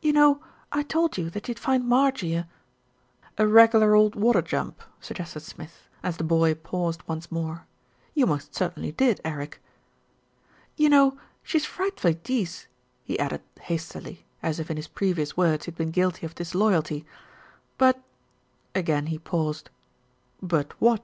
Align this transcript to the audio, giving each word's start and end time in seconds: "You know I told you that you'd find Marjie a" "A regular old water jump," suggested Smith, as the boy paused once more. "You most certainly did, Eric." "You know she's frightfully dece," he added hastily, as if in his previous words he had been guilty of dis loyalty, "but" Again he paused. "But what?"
"You 0.00 0.12
know 0.12 0.40
I 0.70 0.84
told 0.84 1.18
you 1.18 1.28
that 1.30 1.48
you'd 1.48 1.58
find 1.58 1.82
Marjie 1.82 2.34
a" 2.36 2.48
"A 3.42 3.48
regular 3.48 3.96
old 3.96 4.14
water 4.14 4.40
jump," 4.40 4.80
suggested 5.00 5.40
Smith, 5.40 5.88
as 6.04 6.18
the 6.18 6.22
boy 6.22 6.54
paused 6.54 7.02
once 7.08 7.32
more. 7.32 7.66
"You 8.14 8.26
most 8.26 8.54
certainly 8.54 8.92
did, 8.92 9.20
Eric." 9.24 9.60
"You 10.76 10.88
know 10.88 11.18
she's 11.42 11.64
frightfully 11.64 12.14
dece," 12.14 12.66
he 13.02 13.18
added 13.18 13.42
hastily, 13.62 14.24
as 14.40 14.60
if 14.60 14.70
in 14.70 14.76
his 14.76 14.86
previous 14.86 15.36
words 15.36 15.64
he 15.64 15.72
had 15.72 15.76
been 15.78 15.90
guilty 15.90 16.24
of 16.26 16.36
dis 16.36 16.54
loyalty, 16.54 17.04
"but" 17.76 18.00
Again 18.76 19.06
he 19.06 19.18
paused. 19.18 19.70
"But 20.40 20.80
what?" 20.80 21.02